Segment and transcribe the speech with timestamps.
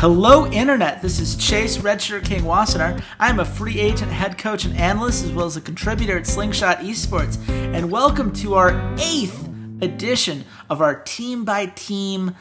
[0.00, 1.02] Hello, Internet.
[1.02, 3.02] This is Chase Redshirt King Wassenaar.
[3.18, 6.26] I am a free agent, head coach, and analyst, as well as a contributor at
[6.26, 7.38] Slingshot Esports.
[7.50, 9.46] And welcome to our eighth
[9.82, 12.34] edition of our team by team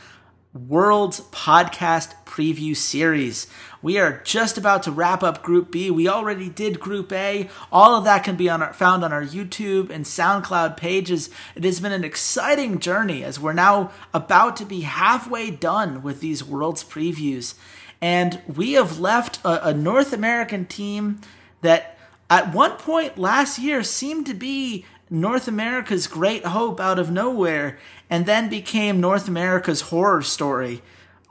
[0.68, 3.48] Worlds podcast preview series.
[3.82, 5.90] We are just about to wrap up Group B.
[5.90, 7.50] We already did Group A.
[7.72, 11.30] All of that can be on our, found on our YouTube and SoundCloud pages.
[11.56, 16.20] It has been an exciting journey as we're now about to be halfway done with
[16.20, 17.54] these Worlds previews.
[18.02, 21.22] And we have left a, a North American team
[21.62, 21.98] that
[22.30, 27.80] at one point last year seemed to be North America's great hope out of nowhere
[28.10, 30.82] and then became North America's horror story.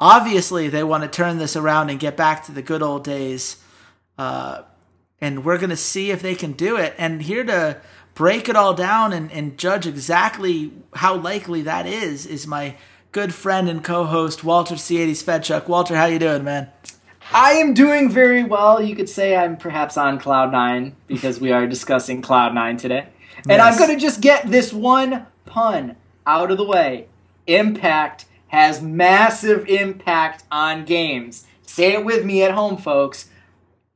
[0.00, 3.62] Obviously, they want to turn this around and get back to the good old days.
[4.16, 4.62] Uh,
[5.20, 6.94] and we're going to see if they can do it.
[6.98, 7.80] And here to
[8.14, 12.74] break it all down and, and judge exactly how likely that is is my
[13.12, 15.68] good friend and co-host Walter C80s Fedchuk.
[15.68, 16.68] Walter, how you doing, man?
[17.32, 18.82] I am doing very well.
[18.82, 23.06] You could say I'm perhaps on cloud nine because we are discussing cloud nine today.
[23.44, 23.72] And yes.
[23.72, 27.06] I'm going to just get this one pun out of the way.
[27.46, 31.46] Impact has massive impact on games.
[31.62, 33.28] Say it with me at home, folks.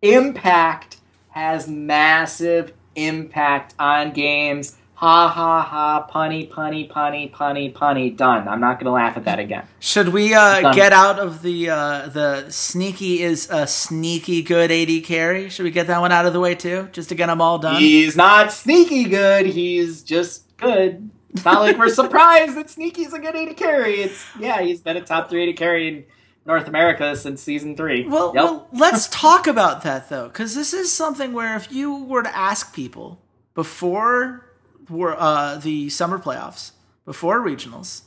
[0.03, 0.99] Impact
[1.31, 4.77] has massive impact on games.
[5.03, 8.17] Ha ha ha, punny, punny, punny, punny, punny.
[8.17, 8.47] Done.
[8.47, 9.67] I'm not going to laugh at that again.
[9.81, 15.03] Should we uh, get out of the uh, the sneaky is a sneaky good AD
[15.03, 15.49] carry?
[15.49, 17.59] Should we get that one out of the way too, just to get them all
[17.59, 17.81] done?
[17.81, 19.47] He's not sneaky good.
[19.47, 21.11] He's just good.
[21.31, 24.03] It's not like we're surprised that Sneaky's a good AD carry.
[24.03, 26.05] It's yeah, he's been a top three AD carry in
[26.47, 28.07] North America since season three.
[28.07, 28.45] Well, yep.
[28.45, 32.37] well let's talk about that though, because this is something where if you were to
[32.37, 33.21] ask people
[33.55, 34.52] before
[34.91, 36.73] uh, the summer playoffs,
[37.05, 38.03] before regionals,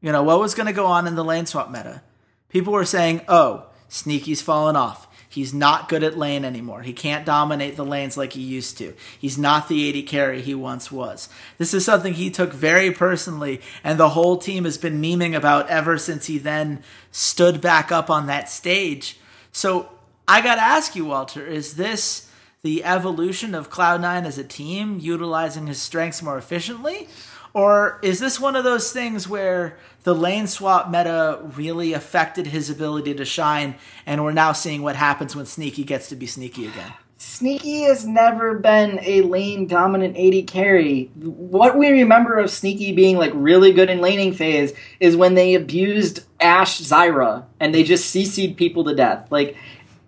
[0.00, 2.02] you know what was going to go on in the lane swap meta,
[2.48, 5.06] people were saying, "Oh, Sneaky's fallen off.
[5.30, 6.82] He's not good at lane anymore.
[6.82, 8.94] He can't dominate the lanes like he used to.
[9.18, 11.28] He's not the AD carry he once was.
[11.58, 15.68] This is something he took very personally, and the whole team has been memeing about
[15.68, 19.18] ever since he then stood back up on that stage.
[19.52, 19.90] So
[20.26, 22.27] I got to ask you, Walter, is this
[22.62, 27.08] the evolution of Cloud9 as a team, utilizing his strengths more efficiently?
[27.54, 32.70] Or is this one of those things where the lane swap meta really affected his
[32.70, 33.76] ability to shine,
[34.06, 36.92] and we're now seeing what happens when Sneaky gets to be sneaky again?
[37.20, 41.10] Sneaky has never been a lane dominant AD carry.
[41.16, 45.54] What we remember of Sneaky being like really good in laning phase is when they
[45.54, 49.26] abused Ashe Zyra and they just CC'd people to death.
[49.32, 49.56] Like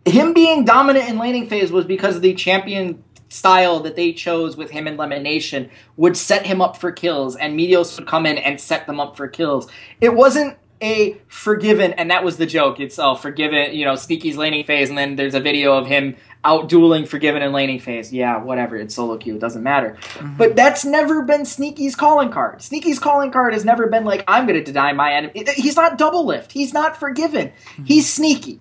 [0.04, 4.56] him being dominant in laning phase was because of the champion style that they chose
[4.56, 8.38] with him in LemonNation would set him up for kills, and Meteos would come in
[8.38, 9.70] and set them up for kills.
[10.00, 12.80] It wasn't a forgiven, and that was the joke.
[12.80, 16.16] It's oh, forgiven, you know, Sneaky's laning phase, and then there's a video of him
[16.42, 18.12] out dueling forgiven and laning phase.
[18.12, 18.76] Yeah, whatever.
[18.76, 19.36] It's solo queue.
[19.36, 19.98] It doesn't matter.
[20.14, 20.36] Mm-hmm.
[20.38, 22.62] But that's never been Sneaky's calling card.
[22.62, 25.44] Sneaky's calling card has never been like, I'm going to deny my enemy.
[25.54, 26.50] He's not Doublelift.
[26.52, 27.48] He's not forgiven.
[27.48, 27.84] Mm-hmm.
[27.84, 28.60] He's sneaky.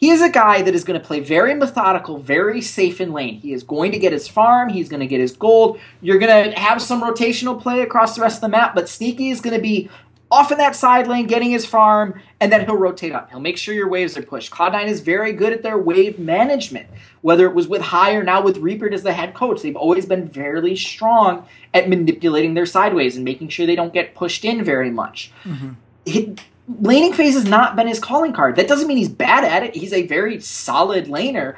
[0.00, 3.38] He is a guy that is going to play very methodical, very safe in lane.
[3.38, 4.70] He is going to get his farm.
[4.70, 5.78] He's going to get his gold.
[6.00, 9.28] You're going to have some rotational play across the rest of the map, but Sneaky
[9.28, 9.90] is going to be
[10.30, 13.28] off in that side lane, getting his farm, and then he'll rotate up.
[13.30, 14.50] He'll make sure your waves are pushed.
[14.50, 16.88] Cloud9 is very good at their wave management,
[17.20, 19.60] whether it was with Hai or now with Reaper as the head coach.
[19.60, 24.14] They've always been fairly strong at manipulating their sideways and making sure they don't get
[24.14, 25.30] pushed in very much.
[25.44, 26.32] Mm-hmm
[26.80, 28.56] laning phase has not been his calling card.
[28.56, 29.74] That doesn't mean he's bad at it.
[29.74, 31.56] He's a very solid laner,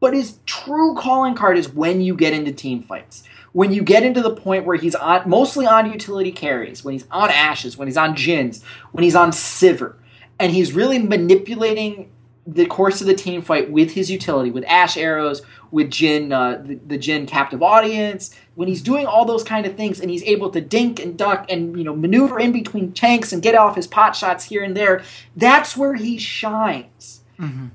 [0.00, 3.24] but his true calling card is when you get into team fights.
[3.52, 7.06] When you get into the point where he's on mostly on utility carries, when he's
[7.10, 8.62] on ashes, when he's on Jhins,
[8.92, 9.94] when he's on Sivir,
[10.38, 12.10] and he's really manipulating
[12.48, 16.62] the course of the team fight with his utility, with Ashe arrows, with Jhin, uh,
[16.66, 20.22] the, the Jhin captive audience, when he's doing all those kind of things and he's
[20.22, 23.76] able to dink and duck and you know maneuver in between tanks and get off
[23.76, 25.02] his pot shots here and there,
[25.36, 27.20] that's where he shines.
[27.38, 27.66] Mm-hmm.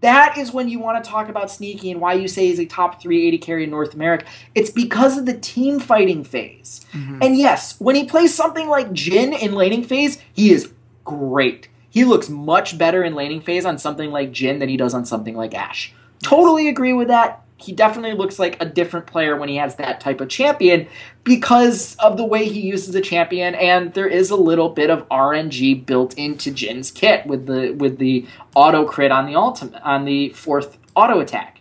[0.00, 2.64] That is when you want to talk about sneaky and why you say he's a
[2.64, 4.24] top 3 AD carry in North America.
[4.54, 6.86] It's because of the team fighting phase.
[6.92, 7.18] Mm-hmm.
[7.20, 10.72] And yes, when he plays something like Jhin in laning phase, he is
[11.04, 11.68] great.
[11.90, 15.04] He looks much better in laning phase on something like Jhin than he does on
[15.04, 15.92] something like Ashe.
[16.22, 17.42] Totally agree with that.
[17.56, 20.86] He definitely looks like a different player when he has that type of champion
[21.24, 25.06] because of the way he uses a champion, and there is a little bit of
[25.10, 30.06] RNG built into Jhin's kit with the with the auto crit on the ultimate on
[30.06, 31.60] the fourth auto attack.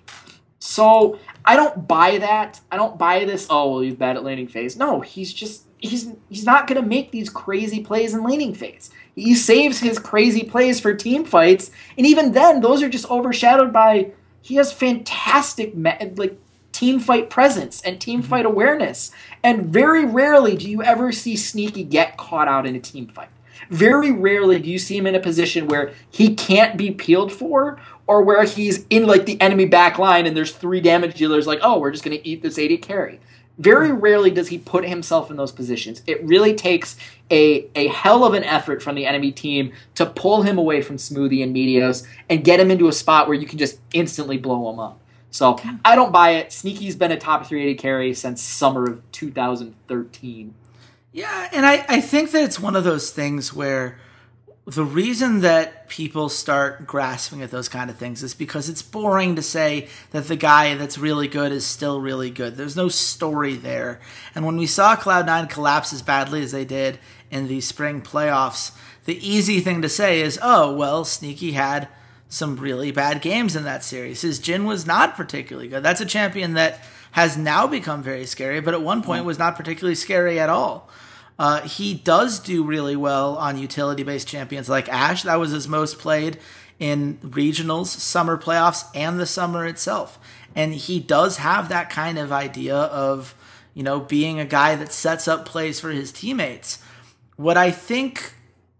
[0.59, 2.61] So I don't buy that.
[2.71, 3.47] I don't buy this.
[3.49, 4.77] Oh, well, he's bad at laning phase.
[4.77, 8.89] No, he's just he's he's not to make these crazy plays in laning phase.
[9.15, 13.73] He saves his crazy plays for team fights, and even then, those are just overshadowed
[13.73, 14.11] by
[14.41, 16.37] he has fantastic like
[16.71, 18.29] team fight presence and team mm-hmm.
[18.29, 19.11] fight awareness.
[19.43, 23.29] And very rarely do you ever see Sneaky get caught out in a team fight.
[23.69, 27.79] Very rarely do you see him in a position where he can't be peeled for
[28.07, 31.59] or where he's in like the enemy back line and there's three damage dealers like,
[31.61, 33.19] oh, we're just going to eat this AD carry.
[33.59, 36.01] Very rarely does he put himself in those positions.
[36.07, 36.95] It really takes
[37.31, 40.97] a, a hell of an effort from the enemy team to pull him away from
[40.97, 44.71] Smoothie and Meteos and get him into a spot where you can just instantly blow
[44.71, 44.99] him up.
[45.31, 46.51] So I don't buy it.
[46.51, 50.55] Sneaky's been a top 3 AD carry since summer of 2013.
[51.11, 53.99] Yeah, and I, I think that it's one of those things where
[54.69, 59.35] the reason that people start grasping at those kind of things is because it's boring
[59.35, 62.55] to say that the guy that's really good is still really good.
[62.55, 63.99] There's no story there.
[64.35, 66.99] And when we saw Cloud9 collapse as badly as they did
[67.31, 68.71] in the spring playoffs,
[69.05, 71.87] the easy thing to say is, oh, well, Sneaky had
[72.27, 74.21] some really bad games in that series.
[74.21, 75.81] His Jhin was not particularly good.
[75.81, 76.79] That's a champion that
[77.13, 79.27] has now become very scary, but at one point hmm.
[79.27, 80.89] was not particularly scary at all.
[81.39, 85.23] Uh, he does do really well on utility based champions like Ashe.
[85.23, 86.37] That was his most played
[86.79, 90.19] in regionals, summer playoffs, and the summer itself.
[90.53, 93.35] And he does have that kind of idea of,
[93.73, 96.83] you know, being a guy that sets up plays for his teammates.
[97.37, 98.33] What I think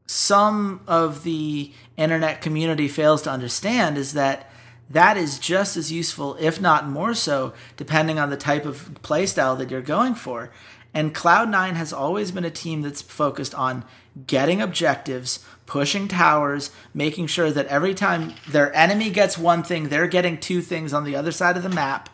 [0.06, 4.50] some of the internet community fails to understand is that
[4.90, 9.58] that is just as useful, if not more so, depending on the type of playstyle
[9.60, 10.52] that you're going for.
[10.94, 13.86] And Cloud9 has always been a team that's focused on
[14.26, 20.08] getting objectives, pushing towers, making sure that every time their enemy gets one thing, they're
[20.08, 22.10] getting two things on the other side of the map.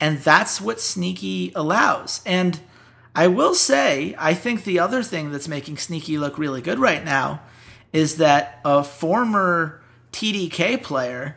[0.00, 2.20] And that's what Sneaky allows.
[2.24, 2.60] And
[3.16, 7.04] I will say, I think the other thing that's making Sneaky look really good right
[7.04, 7.42] now
[7.92, 11.36] is that a former TDK player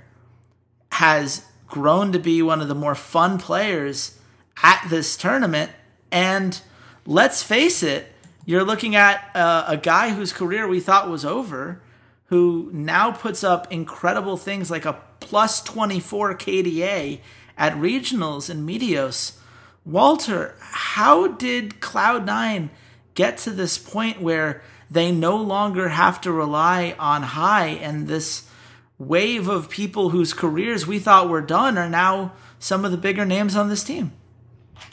[0.91, 4.19] has grown to be one of the more fun players
[4.61, 5.71] at this tournament
[6.11, 6.59] and
[7.05, 8.13] let's face it,
[8.45, 11.81] you're looking at uh, a guy whose career we thought was over,
[12.25, 17.19] who now puts up incredible things like a plus 24 KDA
[17.57, 19.37] at regionals in Meteos.
[19.85, 22.69] Walter, how did Cloud9
[23.13, 28.49] get to this point where they no longer have to rely on Hai and this
[28.97, 33.25] wave of people whose careers we thought were done are now some of the bigger
[33.25, 34.11] names on this team?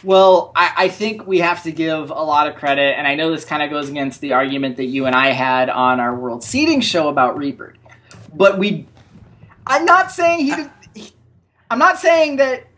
[0.05, 3.33] Well, I, I, think we have to give a lot of credit, and I know
[3.33, 6.45] this kind of goes against the argument that you and I had on our World
[6.45, 7.75] Seeding show about Reaper.
[8.33, 8.87] But we,
[9.67, 10.55] I'm not saying he.
[10.55, 11.13] Did, he
[11.71, 12.69] I'm not saying that.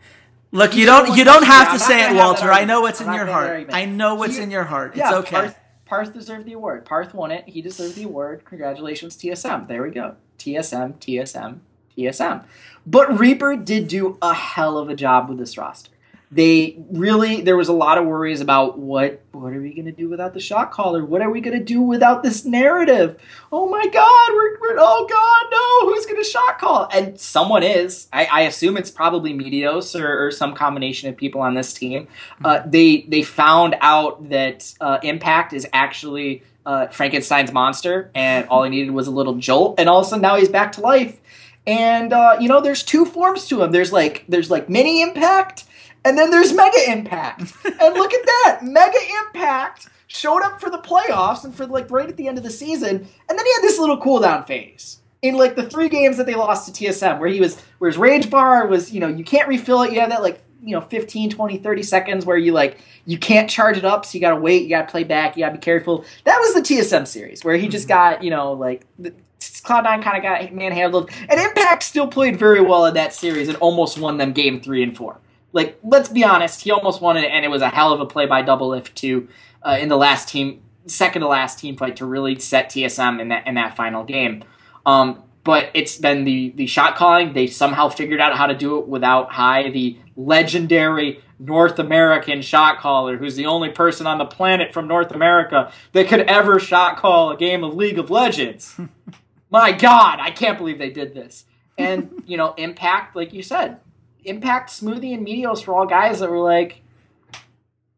[0.51, 1.15] Look, you don't.
[1.15, 2.51] You don't have to say it, Walter.
[2.51, 3.69] I know what's in your heart.
[3.71, 4.91] I know what's in your heart.
[4.91, 5.35] It's yeah, okay.
[5.35, 6.85] Parth, Parth deserved the award.
[6.85, 7.47] Parth won it.
[7.47, 8.45] He deserved the award.
[8.45, 9.67] Congratulations, TSM.
[9.67, 10.15] There we go.
[10.39, 11.59] TSM, TSM,
[11.95, 12.45] TSM.
[12.85, 15.91] But Reaper did do a hell of a job with this roster
[16.31, 19.91] they really there was a lot of worries about what what are we going to
[19.91, 21.03] do without the shot caller?
[21.03, 23.19] What are we going to do without this narrative?
[23.51, 26.87] Oh my god we're, we're oh god no who's going to shot call?
[26.93, 28.07] And someone is.
[28.13, 32.07] I, I assume it's probably Meteos or, or, some combination of people on this team.
[32.43, 32.69] Uh, mm-hmm.
[32.71, 38.69] they they found out that uh, impact is actually uh, frankenstein's monster and all he
[38.77, 41.19] needed was a little jolt and all of a sudden now he's back to life.
[41.67, 43.71] And uh, you know there's two forms to him.
[43.71, 45.65] There's like there's like mini impact
[46.03, 47.41] and then there's Mega Impact.
[47.65, 48.59] and look at that.
[48.63, 52.43] Mega Impact showed up for the playoffs and for like right at the end of
[52.43, 53.07] the season.
[53.29, 56.35] And then he had this little cooldown phase in like the three games that they
[56.35, 59.47] lost to TSM where he was where his rage bar was, you know, you can't
[59.47, 59.93] refill it.
[59.93, 63.49] You have that like, you know, 15, 20, 30 seconds where you like you can't
[63.49, 65.49] charge it up, so you got to wait, you got to play back, you got
[65.49, 66.05] to be careful.
[66.25, 68.15] That was the TSM series where he just mm-hmm.
[68.15, 71.09] got, you know, like Cloud9 Cloud9 kind of got manhandled.
[71.29, 74.83] And Impact still played very well in that series and almost won them game three
[74.83, 75.17] and four.
[75.53, 78.05] Like, let's be honest, he almost won it, and it was a hell of a
[78.05, 79.27] play by Doublelift too
[79.63, 83.29] uh, in the last team, second to last team fight to really set TSM in
[83.29, 84.43] that in that final game.
[84.85, 87.33] Um, but it's been the the shot calling.
[87.33, 92.79] They somehow figured out how to do it without Hai, the legendary North American shot
[92.79, 96.97] caller, who's the only person on the planet from North America that could ever shot
[96.97, 98.79] call a game of League of Legends.
[99.49, 101.45] My God, I can't believe they did this.
[101.77, 103.79] And you know, Impact, like you said,
[104.23, 106.81] Impact, Smoothie, and Meteos were all guys that were like,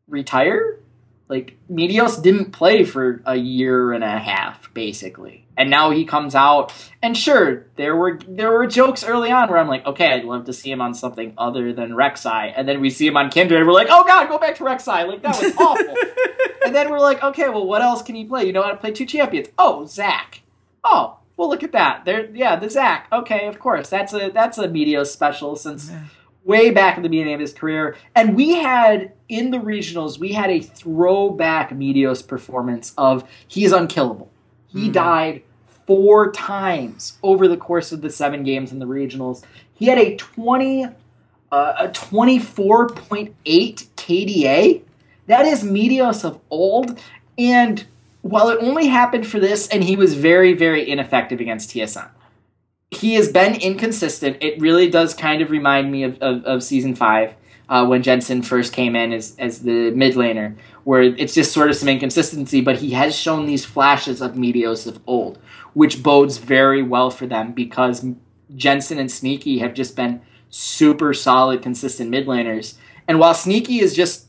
[0.08, 0.80] retire.
[1.30, 6.36] Like Meteos didn't play for a year and a half, basically, and now he comes
[6.36, 6.74] out.
[7.02, 10.46] And sure, there were there were jokes early on where I'm like, okay, I'd love
[10.46, 13.60] to see him on something other than Rek'Sai, and then we see him on Kindred,
[13.62, 15.96] and we're like, oh god, go back to Rek'Sai, like that was awful.
[16.66, 18.46] and then we're like, okay, well, what else can he play?
[18.46, 19.48] You know how to play two champions?
[19.58, 20.42] Oh, Zac.
[20.84, 22.06] Oh, well, look at that.
[22.06, 23.08] There, yeah, the Zac.
[23.12, 25.90] Okay, of course, that's a that's a Meteos special since.
[25.90, 26.04] Yeah
[26.44, 27.96] way back in the beginning of his career.
[28.16, 34.32] And we had in the regionals, we had a throwback Meteos performance of he's unkillable.
[34.68, 34.92] He mm-hmm.
[34.92, 35.44] died
[35.86, 39.44] four times over the course of the seven games in the regionals.
[39.74, 40.86] He had a 20
[41.52, 44.82] uh, a 24.8 KDA.
[45.28, 47.00] That is Meteos of old.
[47.38, 47.86] And
[48.24, 52.10] while it only happened for this, and he was very, very ineffective against TSM
[52.96, 54.38] he has been inconsistent.
[54.42, 57.34] It really does kind of remind me of, of, of season five
[57.70, 61.70] uh, when Jensen first came in as, as the mid laner, where it's just sort
[61.70, 65.40] of some inconsistency, but he has shown these flashes of Meteos of old,
[65.74, 68.06] which bodes very well for them because
[68.56, 72.76] Jensen and Sneaky have just been super solid, consistent mid laners.
[73.08, 74.28] And while Sneaky has just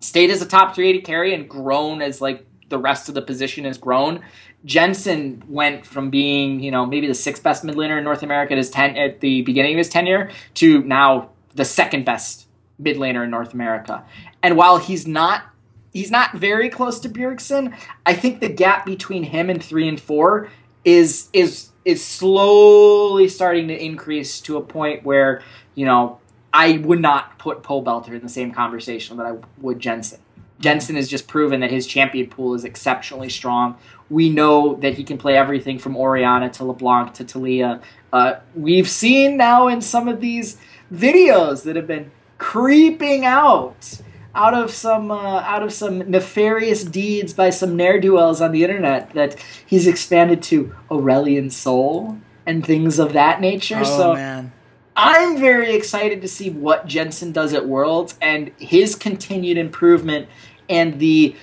[0.00, 3.22] stayed as a top 3 AD carry and grown as like the rest of the
[3.22, 4.20] position has grown,
[4.64, 8.52] Jensen went from being, you know, maybe the sixth best mid laner in North America
[8.52, 12.46] at his ten at the beginning of his tenure to now the second best
[12.78, 14.04] mid laner in North America.
[14.42, 15.44] And while he's not
[15.92, 20.00] he's not very close to Bjergsen, I think the gap between him and three and
[20.00, 20.50] four
[20.84, 25.42] is is is slowly starting to increase to a point where,
[25.74, 26.18] you know,
[26.52, 30.20] I would not put Pobelter in the same conversation that I would Jensen.
[30.60, 33.76] Jensen has just proven that his champion pool is exceptionally strong.
[34.08, 37.82] We know that he can play everything from Orianna to LeBlanc to Taliyah.
[38.12, 40.58] Uh, we've seen now in some of these
[40.92, 44.00] videos that have been creeping out
[44.34, 48.52] out of some uh, out of some nefarious deeds by some ne'er do wells on
[48.52, 49.36] the internet that
[49.66, 53.80] he's expanded to Aurelion Sol and things of that nature.
[53.80, 54.52] Oh, so man.
[54.96, 60.28] I'm very excited to see what Jensen does at Worlds and his continued improvement
[60.70, 61.36] and the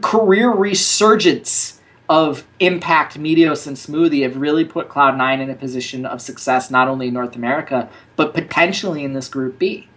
[0.00, 6.20] career resurgence of Impact, Meteos, and Smoothie have really put Cloud9 in a position of
[6.20, 9.88] success, not only in North America, but potentially in this Group B.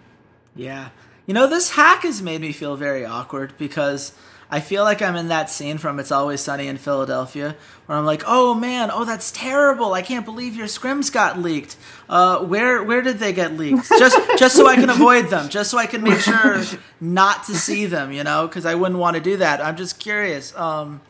[0.55, 0.89] Yeah.
[1.25, 4.13] You know, this hack has made me feel very awkward because
[4.51, 8.05] I feel like I'm in that scene from It's Always Sunny in Philadelphia where I'm
[8.05, 9.93] like, oh man, oh that's terrible.
[9.93, 11.77] I can't believe your scrims got leaked.
[12.09, 13.87] Uh, where where did they get leaked?
[13.99, 16.63] Just just so I can avoid them, just so I can make sure
[16.99, 19.61] not to see them, you know, because I wouldn't want to do that.
[19.61, 20.55] I'm just curious.
[20.55, 21.01] Um,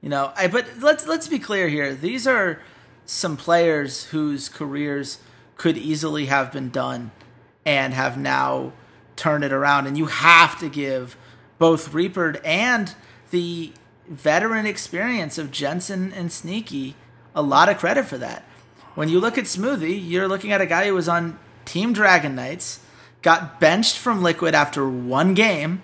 [0.00, 1.94] you know, I but let's let's be clear here.
[1.94, 2.60] These are
[3.06, 5.18] some players whose careers
[5.56, 7.10] could easily have been done
[7.64, 8.72] and have now
[9.16, 9.86] turned it around.
[9.86, 11.16] And you have to give
[11.64, 12.94] both Reapered and
[13.30, 13.72] the
[14.06, 16.94] veteran experience of Jensen and Sneaky
[17.34, 18.44] a lot of credit for that.
[18.94, 22.34] When you look at Smoothie, you're looking at a guy who was on Team Dragon
[22.34, 22.80] Knights,
[23.22, 25.82] got benched from Liquid after one game,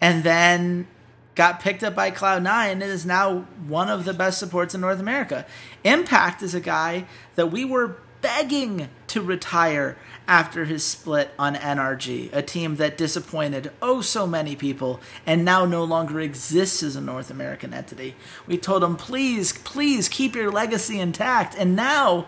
[0.00, 0.86] and then
[1.34, 5.00] got picked up by Cloud9 and is now one of the best supports in North
[5.00, 5.44] America.
[5.82, 9.96] Impact is a guy that we were begging to retire
[10.26, 15.64] after his split on NRG, a team that disappointed oh so many people and now
[15.64, 18.14] no longer exists as a North American entity.
[18.46, 21.54] We told him, please, please keep your legacy intact.
[21.54, 22.26] And now,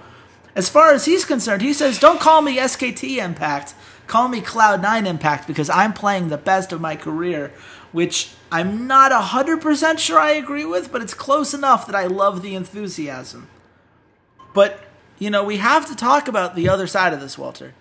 [0.56, 3.74] as far as he's concerned, he says, don't call me SKT Impact,
[4.06, 7.52] call me Cloud9 Impact because I'm playing the best of my career
[7.92, 12.42] which I'm not 100% sure I agree with, but it's close enough that I love
[12.42, 13.48] the enthusiasm.
[14.54, 14.84] But,
[15.20, 17.74] you know, we have to talk about the other side of this, Walter,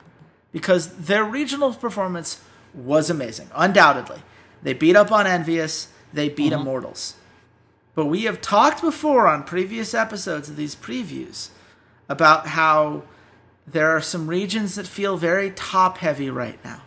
[0.51, 2.43] because their regional performance
[2.73, 4.21] was amazing, undoubtedly.
[4.61, 6.61] They beat up on EnVyUs, they beat uh-huh.
[6.61, 7.15] Immortals.
[7.95, 11.49] But we have talked before on previous episodes of these previews
[12.07, 13.03] about how
[13.65, 16.81] there are some regions that feel very top heavy right now.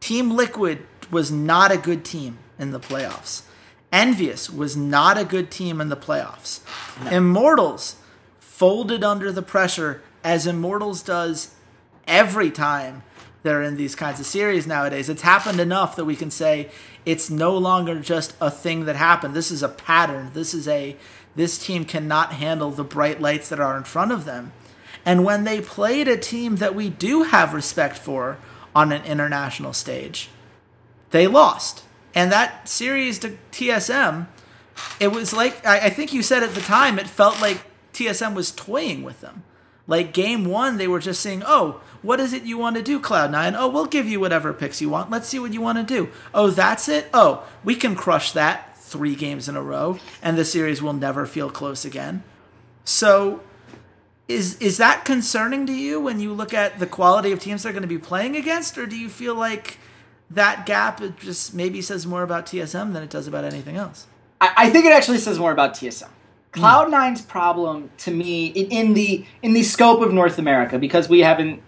[0.00, 3.42] Team Liquid was not a good team in the playoffs.
[3.92, 6.60] EnVyUs was not a good team in the playoffs.
[7.04, 7.10] No.
[7.10, 7.96] Immortals
[8.58, 11.54] folded under the pressure as Immortals does
[12.08, 13.04] every time
[13.44, 15.08] they're in these kinds of series nowadays.
[15.08, 16.68] It's happened enough that we can say
[17.06, 19.32] it's no longer just a thing that happened.
[19.32, 20.32] This is a pattern.
[20.34, 20.96] This is a
[21.36, 24.52] this team cannot handle the bright lights that are in front of them.
[25.06, 28.38] And when they played a team that we do have respect for
[28.74, 30.30] on an international stage,
[31.12, 31.84] they lost.
[32.12, 34.26] And that series to TSM,
[34.98, 37.62] it was like I, I think you said at the time, it felt like
[37.98, 39.42] TSM was toying with them.
[39.86, 43.00] Like game one, they were just saying, "Oh, what is it you want to do,
[43.00, 43.56] Cloud9?
[43.58, 45.10] Oh, we'll give you whatever picks you want.
[45.10, 46.10] Let's see what you want to do.
[46.34, 47.08] Oh, that's it.
[47.14, 51.26] Oh, we can crush that three games in a row, and the series will never
[51.26, 52.22] feel close again."
[52.84, 53.40] So,
[54.28, 57.72] is is that concerning to you when you look at the quality of teams they're
[57.72, 59.78] going to be playing against, or do you feel like
[60.30, 64.06] that gap just maybe says more about TSM than it does about anything else?
[64.38, 66.10] I, I think it actually says more about TSM.
[66.52, 66.92] Cloud hmm.
[66.92, 71.20] Nine's problem to me in, in, the in the scope of North America because we
[71.20, 71.62] haven't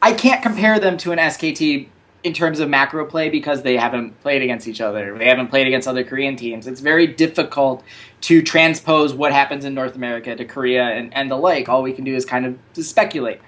[0.00, 1.88] I can't compare them to an SKT
[2.22, 5.16] in terms of macro play because they haven't played against each other.
[5.16, 6.66] They haven't played against other Korean teams.
[6.66, 7.82] It's very difficult
[8.22, 11.68] to transpose what happens in North America to Korea and, and the like.
[11.68, 13.40] All we can do is kind of speculate.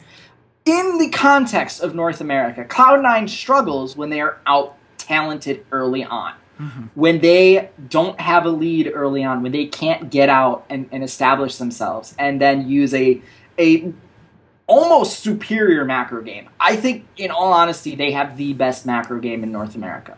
[0.64, 6.34] In the context of North America, Cloud9 struggles when they are out talented early on.
[6.62, 6.82] Mm-hmm.
[6.94, 11.02] When they don't have a lead early on, when they can't get out and, and
[11.02, 13.20] establish themselves, and then use a
[13.58, 13.92] a
[14.66, 16.48] almost superior macro game.
[16.60, 20.16] I think, in all honesty, they have the best macro game in North America.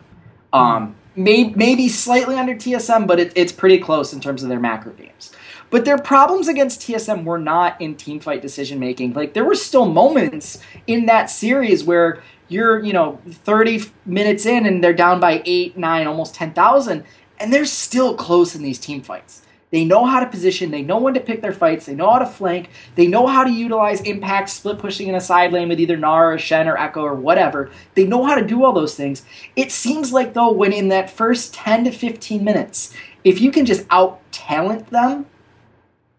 [0.53, 4.59] Um, may, maybe slightly under TSM, but it, it's pretty close in terms of their
[4.59, 5.33] macro games.
[5.69, 9.13] But their problems against TSM were not in team fight decision making.
[9.13, 14.65] Like there were still moments in that series where you're, you know, 30 minutes in
[14.65, 17.03] and they're down by 8, 9, almost 10,000
[17.39, 19.41] and they're still close in these team fights.
[19.71, 22.19] They know how to position, they know when to pick their fights, they know how
[22.19, 25.79] to flank, they know how to utilize impact, split pushing in a side lane with
[25.79, 27.71] either Nara or Shen or Ekko or whatever.
[27.95, 29.23] They know how to do all those things.
[29.55, 33.65] It seems like though when in that first 10 to 15 minutes, if you can
[33.65, 35.25] just out talent them,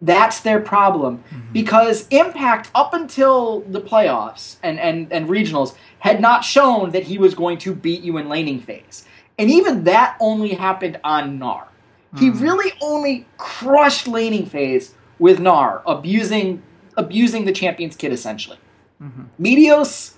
[0.03, 1.53] that's their problem mm-hmm.
[1.53, 7.19] because Impact up until the playoffs and, and, and regionals had not shown that he
[7.19, 9.07] was going to beat you in laning phase.
[9.39, 11.65] And even that only happened on Gnar.
[12.15, 12.19] Mm.
[12.19, 16.63] He really only crushed laning phase with Gnar, abusing
[16.97, 18.59] abusing the champion's kit essentially.
[19.03, 19.43] Mm-hmm.
[19.43, 20.15] Meteos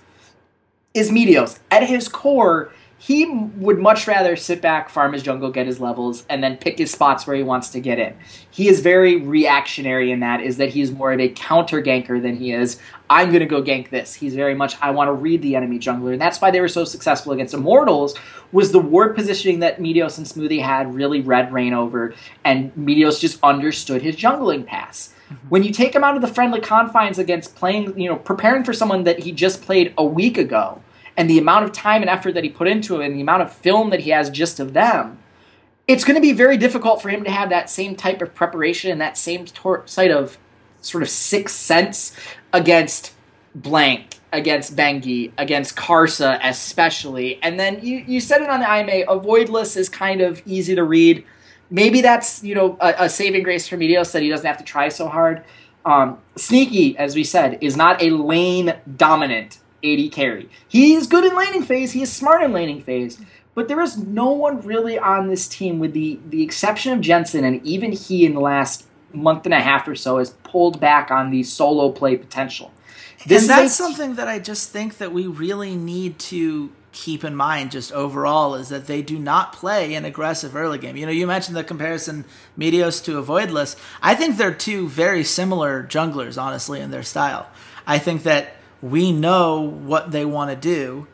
[0.93, 1.59] is Meteos.
[1.71, 6.25] At his core, he would much rather sit back, farm his jungle, get his levels,
[6.29, 8.13] and then pick his spots where he wants to get in.
[8.51, 12.35] He is very reactionary in that, is that he's more of a counter ganker than
[12.35, 12.77] he is,
[13.09, 14.13] I'm going to go gank this.
[14.13, 16.11] He's very much, I want to read the enemy jungler.
[16.11, 18.15] And that's why they were so successful against Immortals,
[18.51, 23.39] was the ward positioning that Meteos and Smoothie had really read Reignover, and Meteos just
[23.41, 25.13] understood his jungling pass.
[25.29, 25.47] Mm-hmm.
[25.47, 28.73] When you take him out of the friendly confines against playing, you know, preparing for
[28.73, 30.81] someone that he just played a week ago,
[31.19, 33.41] and the amount of time and effort that he put into it and the amount
[33.41, 35.19] of film that he has just of them,
[35.85, 38.89] it's going to be very difficult for him to have that same type of preparation
[38.89, 40.37] and that same tor- of
[40.79, 42.15] sort of sixth sense
[42.53, 43.13] against
[43.53, 47.37] blank, against Bengi, against Karsa especially.
[47.43, 50.85] And then you, you said it on the IMA, Avoidless is kind of easy to
[50.85, 51.25] read.
[51.69, 54.63] Maybe that's, you know, a, a saving grace for Meteos that he doesn't have to
[54.63, 55.43] try so hard.
[55.83, 60.49] Um, Sneaky, as we said, is not a lane dominant AD carry.
[60.67, 61.91] He is good in laning phase.
[61.91, 63.19] He is smart in laning phase.
[63.55, 67.43] But there is no one really on this team, with the the exception of Jensen,
[67.43, 71.11] and even he in the last month and a half or so has pulled back
[71.11, 72.71] on the solo play potential.
[73.25, 77.23] This and that's a, something that I just think that we really need to keep
[77.23, 80.95] in mind just overall is that they do not play an aggressive early game.
[80.95, 82.25] You know, you mentioned the comparison
[82.57, 83.75] Meteos to Avoidless.
[84.01, 87.47] I think they're two very similar junglers, honestly, in their style.
[87.85, 91.07] I think that we know what they want to do,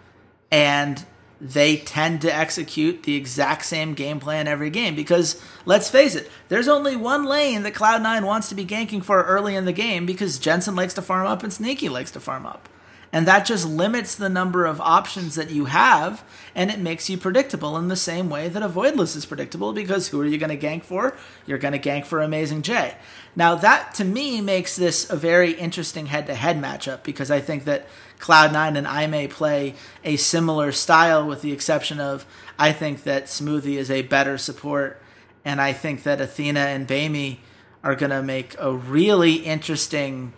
[0.52, 1.06] and
[1.42, 4.96] they tend to execute the exact same game plan every game.
[4.96, 9.24] Because let's face it, there's only one lane that Cloud9 wants to be ganking for
[9.24, 12.46] early in the game because Jensen likes to farm up and Sneaky likes to farm
[12.46, 12.70] up.
[13.16, 16.22] And that just limits the number of options that you have,
[16.54, 20.20] and it makes you predictable in the same way that Avoidless is predictable because who
[20.20, 21.16] are you going to gank for?
[21.46, 22.96] You're going to gank for Amazing J.
[23.34, 27.40] Now, that to me makes this a very interesting head to head matchup because I
[27.40, 27.88] think that
[28.20, 32.26] Cloud9 and I may play a similar style with the exception of
[32.60, 35.02] I think that Smoothie is a better support,
[35.46, 37.38] and I think that Athena and Bamey
[37.82, 40.34] are going to make a really interesting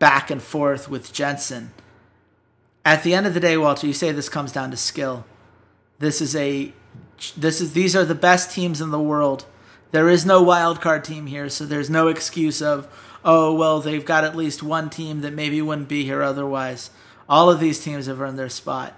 [0.00, 1.70] back and forth with Jensen
[2.84, 5.24] at the end of the day, Walter, you say this comes down to skill.
[5.98, 6.72] This is a
[7.36, 9.46] this is these are the best teams in the world.
[9.92, 12.88] There is no wild card team here, so there's no excuse of,
[13.24, 16.90] oh, well, they've got at least one team that maybe wouldn't be here otherwise.
[17.28, 18.94] All of these teams have earned their spot.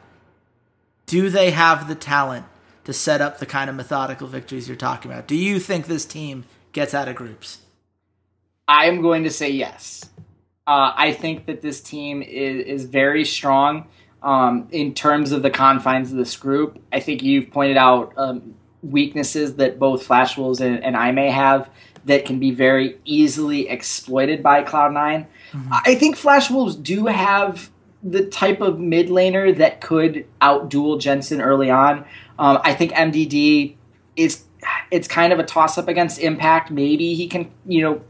[1.06, 2.46] Do they have the talent
[2.84, 5.26] to set up the kind of methodical victories you're talking about?
[5.26, 7.58] Do you think this team gets out of groups?
[8.68, 10.04] I am going to say yes.
[10.66, 13.86] Uh, I think that this team is, is very strong
[14.22, 16.78] um, in terms of the confines of this group.
[16.92, 21.30] I think you've pointed out um, weaknesses that both Flash Wolves and, and I may
[21.30, 21.68] have
[22.06, 25.26] that can be very easily exploited by Cloud9.
[25.52, 25.72] Mm-hmm.
[25.72, 27.70] I think Flash Wolves do have
[28.02, 32.04] the type of mid laner that could outduel Jensen early on.
[32.38, 33.76] Um, I think MMD
[34.16, 34.44] is
[34.90, 36.70] it's kind of a toss up against Impact.
[36.70, 38.02] Maybe he can, you know,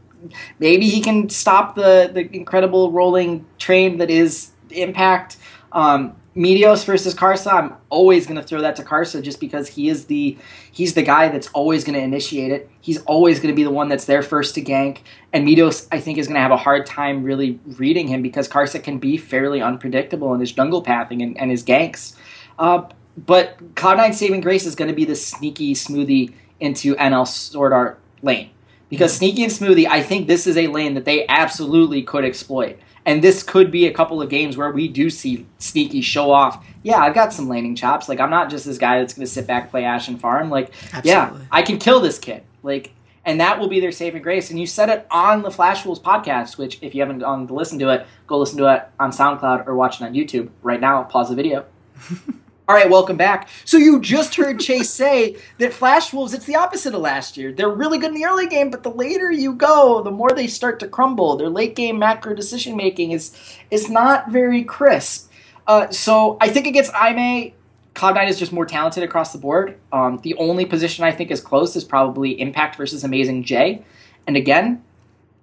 [0.59, 5.37] maybe he can stop the the incredible rolling train that is Impact.
[5.71, 9.87] Um, Meteos versus Karsa, I'm always going to throw that to Karsa just because he
[9.87, 10.37] is the
[10.69, 12.69] he's the guy that's always going to initiate it.
[12.81, 14.99] He's always going to be the one that's there first to gank,
[15.31, 18.49] and Meteos I think is going to have a hard time really reading him because
[18.49, 22.15] Karsa can be fairly unpredictable in his jungle pathing and, and his ganks.
[22.59, 22.83] Uh,
[23.17, 27.99] but Cloud9 Saving Grace is going to be the sneaky smoothie into NL Sword Art
[28.21, 28.49] lane
[28.95, 32.79] because Sneaky and Smoothie, I think this is a lane that they absolutely could exploit.
[33.05, 36.65] And this could be a couple of games where we do see Sneaky show off.
[36.81, 38.09] Yeah, I've got some laning chops.
[38.09, 40.49] Like I'm not just this guy that's going to sit back, play Ashen Farm.
[40.49, 41.09] Like, Absolutely.
[41.11, 42.43] yeah, I can kill this kid.
[42.63, 42.93] Like,
[43.25, 44.49] and that will be their saving grace.
[44.49, 47.53] And you said it on the Flash Wolves podcast, which if you haven't gone to
[47.53, 50.79] listen to it, go listen to it on SoundCloud or watch it on YouTube right
[50.79, 51.03] now.
[51.03, 51.65] Pause the video.
[52.67, 53.47] All right, welcome back.
[53.63, 57.51] So you just heard Chase say that Flash Wolves, it's the opposite of last year.
[57.51, 60.47] They're really good in the early game, but the later you go, the more they
[60.47, 61.37] start to crumble.
[61.37, 63.37] Their late game macro decision making is
[63.69, 65.31] is not very crisp.
[65.67, 67.51] Uh, so I think against Ime,
[67.93, 69.77] Cloud9 is just more talented across the board.
[69.91, 73.83] Um, the only position I think is close is probably Impact versus Amazing J.
[74.25, 74.83] And again,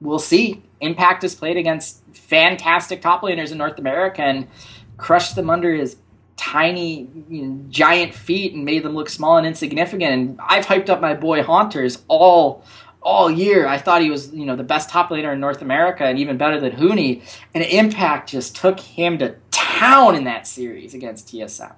[0.01, 0.63] we'll see.
[0.81, 4.49] Impact has played against fantastic top laners in North America and
[4.97, 5.97] crushed them under his
[6.37, 10.12] tiny, you know, giant feet and made them look small and insignificant.
[10.12, 12.64] And I've hyped up my boy Hauntzer all
[13.03, 13.66] all year.
[13.66, 16.37] I thought he was, you know, the best top laner in North America and even
[16.37, 17.23] better than Huni.
[17.53, 21.75] And Impact just took him to town in that series against TSM.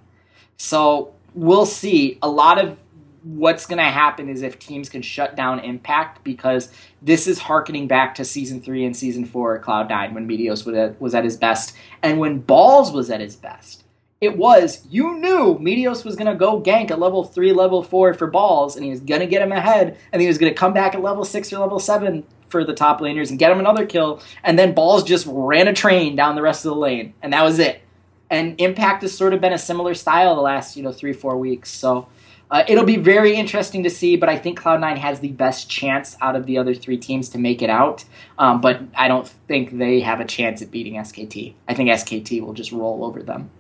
[0.59, 2.19] So we'll see.
[2.23, 2.77] A lot of
[3.23, 7.89] what's going to happen is if teams can shut down Impact because this is harkening
[7.89, 12.19] back to season three and season four Cloud9 when Meteos was at his best and
[12.19, 13.84] when Balls was at his best
[14.21, 18.15] it was you knew Meteos was going to go gank at level 3, level 4
[18.15, 20.59] for balls, and he was going to get him ahead, and he was going to
[20.59, 23.59] come back at level 6 or level 7 for the top laners and get him
[23.59, 27.15] another kill, and then balls just ran a train down the rest of the lane,
[27.23, 27.83] and that was it.
[28.31, 31.37] And Impact has sort of been a similar style the last, you know, three, four
[31.37, 31.71] weeks.
[31.71, 32.09] So
[32.51, 36.17] uh, it'll be very interesting to see, but I think Cloud9 has the best chance
[36.21, 38.05] out of the other three teams to make it out.
[38.39, 41.55] Um, but I don't think they have a chance at beating SKT.
[41.69, 43.51] I think SKT will just roll over them.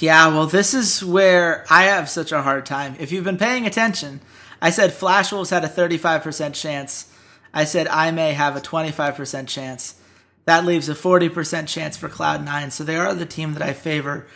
[0.00, 2.96] Yeah, well, this is where I have such a hard time.
[2.98, 4.20] If you've been paying attention,
[4.60, 7.12] I said Flash Wolves had a 35% chance.
[7.52, 10.00] I said I may have a 25% chance.
[10.44, 12.72] That leaves a 40% chance for Cloud9.
[12.72, 14.26] So they are the team that I favor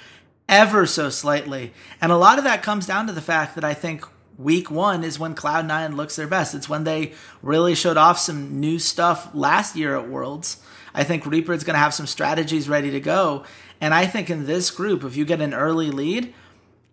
[0.48, 1.72] ever so slightly.
[2.00, 4.04] And a lot of that comes down to the fact that I think
[4.38, 6.54] week one is when Cloud9 looks their best.
[6.54, 10.62] It's when they really showed off some new stuff last year at Worlds.
[10.94, 13.44] I think Reaper is going to have some strategies ready to go.
[13.80, 16.32] And I think in this group, if you get an early lead,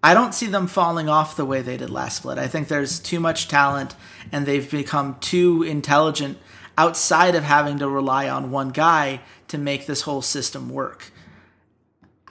[0.03, 2.37] I don't see them falling off the way they did last split.
[2.37, 3.95] I think there's too much talent
[4.31, 6.37] and they've become too intelligent
[6.77, 11.11] outside of having to rely on one guy to make this whole system work.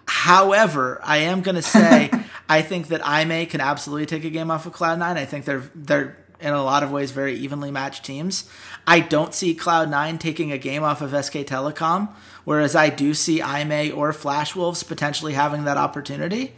[0.07, 2.11] However, I am going to say
[2.49, 5.03] I think that IMA can absolutely take a game off of Cloud9.
[5.03, 8.51] I think they're they're in a lot of ways very evenly matched teams.
[8.87, 12.09] I don't see Cloud9 taking a game off of SK Telecom,
[12.45, 16.55] whereas I do see IMA or Flash Wolves potentially having that opportunity.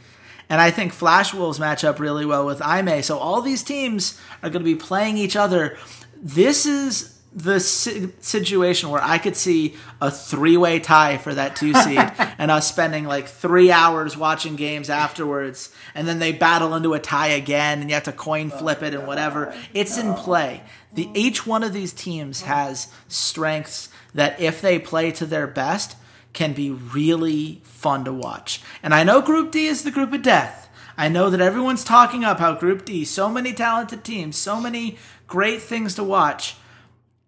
[0.49, 3.03] And I think Flash Wolves match up really well with IMA.
[3.03, 5.79] So all these teams are going to be playing each other.
[6.23, 11.75] This is the situation where I could see a three way tie for that two
[11.75, 11.99] seed
[12.39, 17.01] and us spending like three hours watching games afterwards and then they battle into a
[17.01, 19.53] tie again and you have to coin oh flip it and whatever.
[19.73, 20.63] It's in play.
[20.93, 25.97] The each one of these teams has strengths that if they play to their best
[26.33, 28.61] can be really fun to watch.
[28.83, 30.69] And I know Group D is the group of death.
[30.97, 34.97] I know that everyone's talking up how Group D, so many talented teams, so many
[35.27, 36.57] great things to watch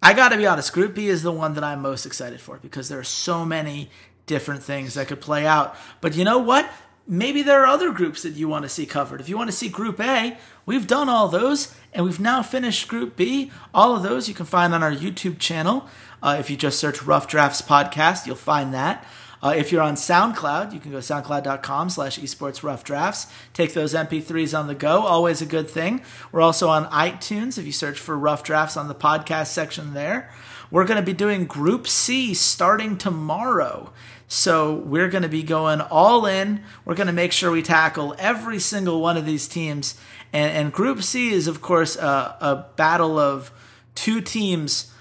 [0.03, 2.59] I got to be honest, Group B is the one that I'm most excited for
[2.59, 3.91] because there are so many
[4.27, 5.75] different things that could play out.
[6.01, 6.71] But you know what?
[7.07, 9.21] Maybe there are other groups that you want to see covered.
[9.21, 12.89] If you want to see Group A, we've done all those, and we've now finished
[12.89, 13.51] Group B.
[13.73, 15.89] All of those you can find on our YouTube channel.
[16.23, 19.07] Uh, if you just search Rough Drafts Podcast, you'll find that.
[19.43, 23.27] Uh, if you're on SoundCloud, you can go soundcloud.com slash esports rough drafts.
[23.53, 26.03] Take those MP3s on the go, always a good thing.
[26.33, 30.33] We're also on iTunes if you search for rough drafts on the podcast section there.
[30.71, 33.93] We're going to be doing Group C starting tomorrow.
[34.29, 36.63] So we're going to be going all in.
[36.85, 39.99] We're going to make sure we tackle every single one of these teams.
[40.33, 43.53] And, and Group C is, of course, a, a battle of
[43.95, 44.93] two teams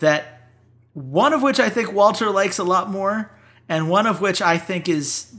[0.00, 0.50] that
[0.92, 3.32] one of which I think Walter likes a lot more,
[3.68, 5.34] and one of which I think is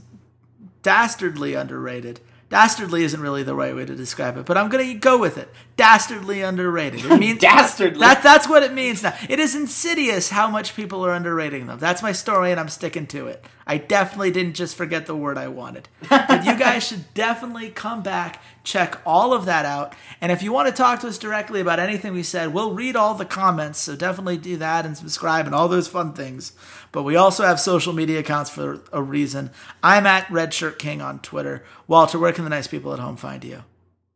[0.82, 2.20] dastardly underrated.
[2.48, 5.36] Dastardly isn't really the right way to describe it, but I'm going to go with
[5.36, 5.52] it.
[5.76, 7.04] Dastardly underrated.
[7.04, 7.98] It means Dastardly.
[7.98, 9.16] That, that's what it means now.
[9.28, 11.78] It is insidious how much people are underrating them.
[11.80, 13.44] That's my story, and I'm sticking to it.
[13.66, 15.88] I definitely didn't just forget the word I wanted.
[16.08, 19.94] But you guys should definitely come back, check all of that out.
[20.20, 22.96] And if you want to talk to us directly about anything we said, we'll read
[22.96, 23.78] all the comments.
[23.78, 26.52] So definitely do that and subscribe and all those fun things.
[26.92, 29.50] But we also have social media accounts for a reason.
[29.82, 31.64] I'm at Redshirt King on Twitter.
[31.86, 33.64] Walter, where can the nice people at home find you?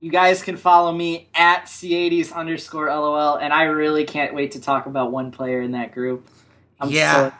[0.01, 4.61] You guys can follow me at C80s underscore LOL, and I really can't wait to
[4.61, 6.27] talk about one player in that group.
[6.81, 7.31] I'm Yeah.
[7.31, 7.35] so.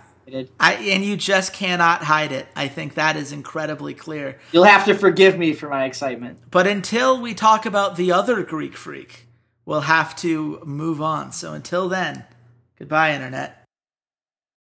[0.59, 2.47] I, and you just cannot hide it.
[2.55, 4.39] I think that is incredibly clear.
[4.53, 6.39] You'll have to forgive me for my excitement.
[6.51, 9.27] But until we talk about the other Greek freak,
[9.65, 11.33] we'll have to move on.
[11.33, 12.25] So until then,
[12.79, 13.60] goodbye, Internet.